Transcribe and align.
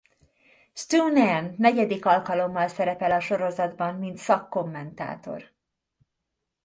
Stu 0.73 1.07
Nahan 1.07 1.53
negyedik 1.57 2.05
alkalommal 2.05 2.67
szerepel 2.67 3.11
a 3.11 3.19
sorozatban 3.19 3.95
mint 3.95 4.17
szakkommentátor. 4.17 5.51